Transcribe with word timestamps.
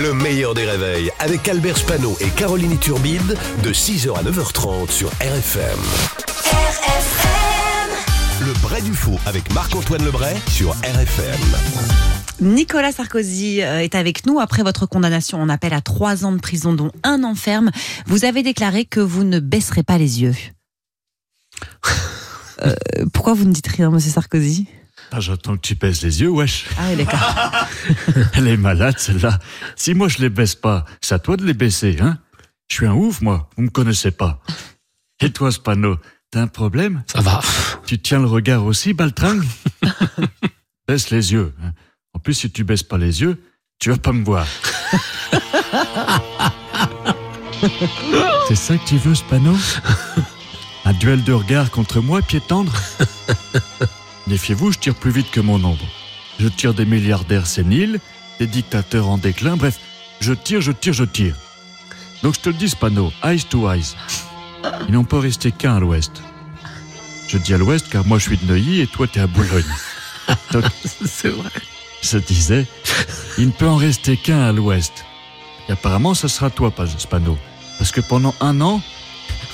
Le 0.00 0.14
meilleur 0.14 0.54
des 0.54 0.64
réveils 0.64 1.10
avec 1.18 1.46
Albert 1.46 1.76
Spano 1.76 2.16
et 2.20 2.30
Caroline 2.30 2.78
Turbide 2.78 3.36
de 3.62 3.70
6h 3.70 4.16
à 4.16 4.22
9h30 4.22 4.90
sur 4.90 5.10
RFM. 5.20 5.78
RFM 6.46 7.90
Le 8.46 8.62
Bray 8.62 8.80
du 8.80 8.94
Faux 8.94 9.18
avec 9.26 9.52
Marc-Antoine 9.52 10.02
Lebray 10.02 10.34
sur 10.48 10.70
RFM. 10.70 11.40
Nicolas 12.40 12.92
Sarkozy 12.92 13.60
euh, 13.60 13.82
est 13.82 13.94
avec 13.94 14.24
nous 14.24 14.40
après 14.40 14.62
votre 14.62 14.86
condamnation 14.86 15.38
en 15.38 15.50
appel 15.50 15.74
à 15.74 15.82
trois 15.82 16.24
ans 16.24 16.32
de 16.32 16.40
prison, 16.40 16.72
dont 16.72 16.92
un 17.02 17.22
an 17.22 17.34
ferme. 17.34 17.70
Vous 18.06 18.24
avez 18.24 18.42
déclaré 18.42 18.86
que 18.86 19.00
vous 19.00 19.24
ne 19.24 19.38
baisserez 19.38 19.82
pas 19.82 19.98
les 19.98 20.22
yeux. 20.22 20.34
Euh, 22.62 22.74
pourquoi 23.14 23.32
vous 23.32 23.46
ne 23.46 23.54
dites 23.54 23.68
rien, 23.68 23.88
monsieur 23.88 24.10
Sarkozy? 24.10 24.66
Ah, 25.12 25.20
j'attends 25.20 25.56
que 25.56 25.60
tu 25.62 25.74
baisses 25.74 26.02
les 26.02 26.20
yeux, 26.20 26.28
wesh. 26.30 26.66
Ah 26.78 26.82
oui, 26.90 26.96
d'accord. 26.96 27.66
Elle 28.34 28.48
est 28.48 28.56
malade, 28.56 28.98
celle-là. 28.98 29.38
Si 29.76 29.94
moi 29.94 30.08
je 30.08 30.18
les 30.18 30.28
baisse 30.30 30.54
pas, 30.54 30.84
c'est 31.00 31.14
à 31.14 31.18
toi 31.18 31.36
de 31.36 31.44
les 31.44 31.54
baisser, 31.54 31.96
hein 32.00 32.18
Je 32.68 32.76
suis 32.76 32.86
un 32.86 32.92
ouf, 32.94 33.20
moi. 33.20 33.48
Vous 33.56 33.62
me 33.64 33.70
connaissez 33.70 34.10
pas. 34.12 34.40
Et 35.20 35.30
toi, 35.32 35.50
Spano, 35.52 35.96
t'as 36.30 36.42
un 36.42 36.46
problème? 36.46 37.02
Ça 37.12 37.20
va. 37.20 37.40
Tu 37.86 37.98
tiens 38.00 38.20
le 38.20 38.26
regard 38.26 38.64
aussi, 38.64 38.92
Baltringue 38.94 39.44
Baisse 40.88 41.10
les 41.10 41.32
yeux. 41.32 41.54
hein. 41.62 41.72
En 42.14 42.18
plus, 42.18 42.34
si 42.34 42.50
tu 42.50 42.64
baisses 42.64 42.82
pas 42.82 42.98
les 42.98 43.20
yeux, 43.20 43.42
tu 43.78 43.90
vas 43.90 43.96
pas 43.98 44.12
me 44.12 44.24
voir. 44.24 44.46
c'est 48.48 48.54
ça 48.56 48.76
que 48.76 48.84
tu 48.86 48.96
veux, 48.96 49.14
Spano? 49.14 49.56
Un 50.84 50.92
duel 50.94 51.22
de 51.24 51.32
regard 51.32 51.70
contre 51.70 52.00
moi, 52.00 52.22
pied 52.22 52.40
tendre? 52.40 52.72
Méfiez-vous, 54.30 54.70
je 54.70 54.78
tire 54.78 54.94
plus 54.94 55.10
vite 55.10 55.32
que 55.32 55.40
mon 55.40 55.56
ombre. 55.64 55.84
Je 56.38 56.46
tire 56.46 56.72
des 56.72 56.84
milliardaires 56.84 57.48
séniles, 57.48 57.98
des 58.38 58.46
dictateurs 58.46 59.08
en 59.08 59.18
déclin, 59.18 59.56
bref, 59.56 59.80
je 60.20 60.32
tire, 60.32 60.60
je 60.60 60.70
tire, 60.70 60.92
je 60.92 61.02
tire. 61.02 61.34
Donc 62.22 62.34
je 62.36 62.40
te 62.40 62.48
le 62.48 62.54
dis, 62.54 62.68
Spano, 62.68 63.12
eyes 63.24 63.42
to 63.42 63.68
eyes. 63.68 63.96
Ils 64.86 64.94
n'ont 64.94 65.02
pas 65.04 65.18
resté 65.18 65.50
qu'un 65.50 65.76
à 65.76 65.80
l'ouest. 65.80 66.12
Je 67.26 67.38
dis 67.38 67.54
à 67.54 67.58
l'ouest 67.58 67.88
car 67.90 68.06
moi 68.06 68.18
je 68.18 68.24
suis 68.28 68.36
de 68.36 68.44
Neuilly 68.46 68.80
et 68.80 68.86
toi 68.86 69.08
t'es 69.08 69.18
à 69.18 69.26
Boulogne. 69.26 69.64
Donc, 70.52 70.64
C'est 71.04 71.30
vrai. 71.30 71.50
je 72.00 72.18
disais, 72.18 72.68
il 73.36 73.48
ne 73.48 73.52
peut 73.52 73.66
en 73.66 73.76
rester 73.76 74.16
qu'un 74.16 74.42
à 74.42 74.52
l'ouest. 74.52 75.04
Et 75.68 75.72
apparemment, 75.72 76.14
ce 76.14 76.28
sera 76.28 76.50
toi, 76.50 76.70
pas 76.70 76.86
Spano. 76.86 77.36
Parce 77.78 77.90
que 77.90 78.00
pendant 78.00 78.34
un 78.40 78.60
an, 78.60 78.80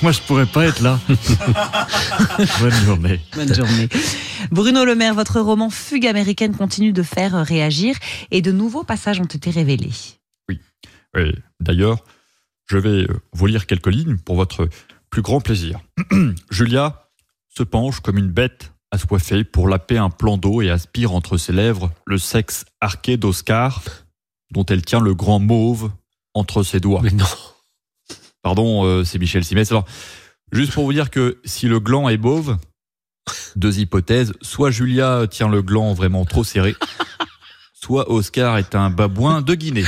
moi 0.01 0.11
je 0.11 0.21
pourrais 0.21 0.45
pas 0.45 0.65
être 0.65 0.81
là. 0.81 0.99
Bonne 2.59 2.85
journée. 2.85 3.19
Bonne 3.35 3.53
journée. 3.53 3.89
Bruno 4.51 4.85
Le 4.85 4.95
Maire, 4.95 5.13
votre 5.13 5.39
roman 5.39 5.69
Fugue 5.69 6.07
américaine 6.07 6.55
continue 6.55 6.93
de 6.93 7.03
faire 7.03 7.33
réagir 7.45 7.95
et 8.31 8.41
de 8.41 8.51
nouveaux 8.51 8.83
passages 8.83 9.19
ont 9.19 9.25
été 9.25 9.49
révélés. 9.49 9.93
Oui. 10.49 10.59
D'ailleurs, 11.59 12.03
je 12.67 12.77
vais 12.77 13.07
vous 13.33 13.47
lire 13.47 13.65
quelques 13.65 13.87
lignes 13.87 14.17
pour 14.17 14.35
votre 14.35 14.69
plus 15.09 15.21
grand 15.21 15.41
plaisir. 15.41 15.79
Julia 16.51 17.09
se 17.49 17.63
penche 17.63 17.99
comme 18.01 18.17
une 18.17 18.29
bête 18.31 18.71
assoiffée 18.91 19.43
pour 19.43 19.67
laper 19.67 19.97
un 19.97 20.09
plan 20.09 20.37
d'eau 20.37 20.61
et 20.61 20.69
aspire 20.69 21.13
entre 21.13 21.37
ses 21.37 21.53
lèvres 21.53 21.91
le 22.05 22.17
sexe 22.17 22.65
arqué 22.81 23.17
d'Oscar, 23.17 23.83
dont 24.51 24.65
elle 24.65 24.83
tient 24.83 25.01
le 25.01 25.13
grand 25.13 25.39
mauve 25.39 25.91
entre 26.33 26.63
ses 26.63 26.79
doigts. 26.79 27.01
Mais 27.03 27.11
non. 27.11 27.25
Pardon, 28.47 28.85
euh, 28.85 29.03
c'est 29.03 29.19
Michel 29.19 29.43
Simès. 29.43 29.69
Alors, 29.73 29.83
juste 30.53 30.71
pour 30.71 30.85
vous 30.85 30.93
dire 30.93 31.09
que 31.09 31.41
si 31.43 31.67
le 31.67 31.81
gland 31.81 32.07
est 32.07 32.15
mauve, 32.15 32.57
deux 33.57 33.79
hypothèses. 33.79 34.31
Soit 34.41 34.71
Julia 34.71 35.27
tient 35.29 35.49
le 35.49 35.61
gland 35.61 35.93
vraiment 35.93 36.23
trop 36.23 36.45
serré, 36.45 36.73
soit 37.73 38.09
Oscar 38.09 38.57
est 38.57 38.73
un 38.73 38.89
babouin 38.89 39.41
de 39.41 39.53
Guinée. 39.53 39.83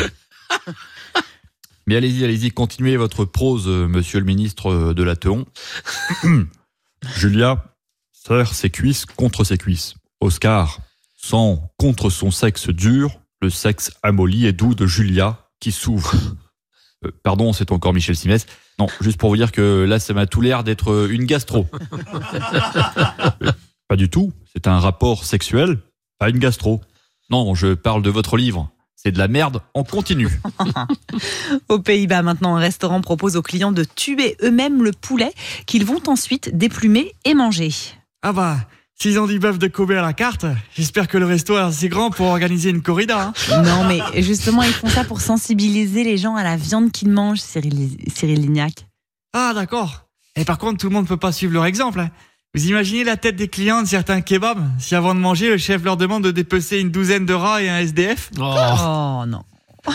Mais 1.87 1.95
allez-y, 1.95 2.25
allez-y, 2.25 2.51
continuez 2.51 2.97
votre 2.97 3.23
prose, 3.23 3.69
euh, 3.69 3.87
monsieur 3.87 4.19
le 4.19 4.25
ministre 4.25 4.69
euh, 4.69 4.93
de 4.93 5.03
la 5.03 5.15
Théon. 5.15 5.45
Julia 7.15 7.63
serre 8.11 8.53
ses 8.53 8.69
cuisses 8.69 9.05
contre 9.05 9.45
ses 9.45 9.57
cuisses. 9.57 9.93
Oscar 10.19 10.79
sent 11.15 11.61
contre 11.77 12.09
son 12.09 12.29
sexe 12.29 12.67
dur 12.67 13.21
le 13.41 13.49
sexe 13.49 13.93
amolli 14.03 14.47
et 14.47 14.51
doux 14.51 14.75
de 14.75 14.85
Julia 14.85 15.49
qui 15.61 15.71
s'ouvre. 15.71 16.13
Euh, 17.05 17.11
pardon, 17.23 17.53
c'est 17.53 17.71
encore 17.71 17.93
Michel 17.93 18.15
Simès. 18.15 18.45
Non, 18.77 18.87
juste 19.01 19.17
pour 19.17 19.29
vous 19.29 19.37
dire 19.37 19.51
que 19.51 19.85
là, 19.87 19.99
ça 19.99 20.13
m'a 20.13 20.25
tout 20.25 20.41
l'air 20.41 20.63
d'être 20.63 20.91
euh, 20.91 21.09
une 21.09 21.25
gastro. 21.25 21.67
Pas 23.87 23.95
du 23.95 24.09
tout. 24.09 24.31
C'est 24.53 24.67
un 24.67 24.79
rapport 24.79 25.25
sexuel, 25.25 25.79
pas 26.19 26.29
une 26.29 26.39
gastro. 26.39 26.81
Non, 27.29 27.55
je 27.55 27.73
parle 27.73 28.01
de 28.01 28.09
votre 28.09 28.37
livre. 28.37 28.69
C'est 28.95 29.11
de 29.11 29.17
la 29.17 29.27
merde 29.27 29.61
en 29.73 29.83
continu. 29.83 30.29
Aux 31.69 31.79
Pays-Bas, 31.79 32.21
maintenant, 32.21 32.55
un 32.55 32.59
restaurant 32.59 33.01
propose 33.01 33.37
aux 33.37 33.41
clients 33.41 33.71
de 33.71 33.85
tuer 33.85 34.35
eux-mêmes 34.43 34.83
le 34.83 34.91
poulet 34.91 35.31
qu'ils 35.65 35.85
vont 35.85 36.01
ensuite 36.07 36.55
déplumer 36.55 37.13
et 37.23 37.33
manger. 37.33 37.69
Ah 38.21 38.33
bah, 38.33 38.57
s'ils 39.01 39.17
ont 39.19 39.27
du 39.27 39.39
bœuf 39.39 39.57
de 39.59 39.67
Kobe 39.67 39.91
à 39.91 40.01
la 40.01 40.13
carte, 40.13 40.45
j'espère 40.75 41.07
que 41.07 41.17
le 41.17 41.25
resto 41.25 41.57
est 41.57 41.61
assez 41.61 41.87
grand 41.89 42.09
pour 42.09 42.27
organiser 42.27 42.69
une 42.69 42.81
corrida. 42.81 43.33
hein. 43.49 43.63
Non, 43.63 43.85
mais 43.87 44.21
justement, 44.21 44.61
ils 44.63 44.73
font 44.73 44.89
ça 44.89 45.03
pour 45.05 45.21
sensibiliser 45.21 46.03
les 46.03 46.17
gens 46.17 46.35
à 46.35 46.43
la 46.43 46.57
viande 46.57 46.91
qu'ils 46.91 47.09
mangent, 47.09 47.39
Cyril, 47.39 47.91
Cyril 48.13 48.41
Lignac. 48.41 48.73
Ah 49.33 49.53
d'accord. 49.55 50.05
Et 50.35 50.43
par 50.45 50.57
contre, 50.57 50.79
tout 50.79 50.87
le 50.89 50.93
monde 50.93 51.07
peut 51.07 51.17
pas 51.17 51.31
suivre 51.31 51.53
leur 51.53 51.65
exemple. 51.65 51.99
hein. 52.01 52.09
Vous 52.55 52.65
imaginez 52.67 53.03
la 53.03 53.15
tête 53.15 53.35
des 53.35 53.47
clients 53.47 53.81
de 53.83 53.87
certains 53.87 54.21
kebabs 54.21 54.65
si 54.79 54.95
avant 54.95 55.13
de 55.15 55.19
manger, 55.19 55.49
le 55.49 55.57
chef 55.57 55.83
leur 55.83 55.97
demande 55.97 56.23
de 56.23 56.31
dépecer 56.31 56.79
une 56.79 56.89
douzaine 56.89 57.25
de 57.25 57.33
rats 57.33 57.61
et 57.61 57.69
un 57.69 57.77
SDF 57.79 58.31
Oh. 58.39 58.41
Oh 58.43 59.23
non. 59.27 59.43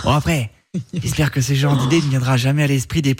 Bon 0.04 0.12
après, 0.12 0.50
j'espère 0.94 1.30
que 1.32 1.40
ce 1.40 1.52
genre 1.54 1.76
d'idée 1.76 2.00
ne 2.00 2.10
viendra 2.10 2.36
jamais 2.36 2.62
à 2.62 2.66
l'esprit 2.68 3.02
des 3.02 3.12